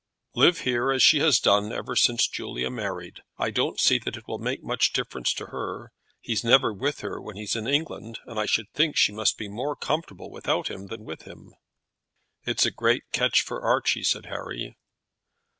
"Live 0.33 0.61
here 0.61 0.91
as 0.91 1.03
she 1.03 1.19
has 1.19 1.39
done 1.39 1.71
ever 1.71 1.95
since 1.95 2.27
Julia 2.27 2.71
married. 2.71 3.21
I 3.37 3.51
don't 3.51 3.79
see 3.79 3.99
that 3.99 4.17
it 4.17 4.27
will 4.27 4.39
make 4.39 4.63
much 4.63 4.93
difference 4.93 5.31
to 5.35 5.45
her. 5.53 5.91
He's 6.19 6.43
never 6.43 6.73
with 6.73 7.01
her 7.01 7.21
when 7.21 7.35
he's 7.35 7.55
in 7.55 7.67
England, 7.67 8.17
and 8.25 8.39
I 8.39 8.47
should 8.47 8.71
think 8.73 8.97
she 8.97 9.11
must 9.11 9.37
be 9.37 9.47
more 9.47 9.75
comfortable 9.75 10.31
without 10.31 10.71
him 10.71 10.87
than 10.87 11.03
with 11.05 11.21
him." 11.27 11.53
"It's 12.47 12.65
a 12.65 12.71
great 12.71 13.11
catch 13.11 13.43
for 13.43 13.61
Archie," 13.61 14.01
said 14.03 14.25
Harry. 14.25 14.75